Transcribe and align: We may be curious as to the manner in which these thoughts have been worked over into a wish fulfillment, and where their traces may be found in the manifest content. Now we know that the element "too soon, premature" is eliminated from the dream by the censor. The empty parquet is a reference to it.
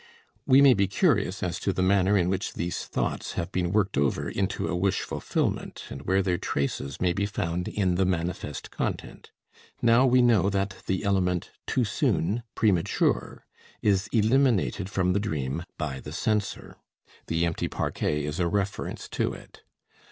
We 0.47 0.63
may 0.63 0.73
be 0.73 0.87
curious 0.87 1.43
as 1.43 1.59
to 1.59 1.71
the 1.71 1.83
manner 1.83 2.17
in 2.17 2.27
which 2.27 2.53
these 2.55 2.85
thoughts 2.85 3.33
have 3.33 3.51
been 3.51 3.71
worked 3.71 3.99
over 3.99 4.27
into 4.27 4.67
a 4.67 4.75
wish 4.75 5.01
fulfillment, 5.01 5.83
and 5.91 6.07
where 6.07 6.23
their 6.23 6.39
traces 6.39 6.99
may 6.99 7.13
be 7.13 7.27
found 7.27 7.67
in 7.67 7.93
the 7.93 8.03
manifest 8.05 8.71
content. 8.71 9.29
Now 9.79 10.07
we 10.07 10.23
know 10.23 10.49
that 10.49 10.77
the 10.87 11.03
element 11.03 11.51
"too 11.67 11.83
soon, 11.85 12.41
premature" 12.55 13.45
is 13.83 14.07
eliminated 14.11 14.89
from 14.89 15.13
the 15.13 15.19
dream 15.19 15.65
by 15.77 15.99
the 15.99 16.13
censor. 16.13 16.77
The 17.27 17.45
empty 17.45 17.67
parquet 17.67 18.25
is 18.25 18.39
a 18.39 18.47
reference 18.47 19.07
to 19.09 19.33
it. 19.33 19.61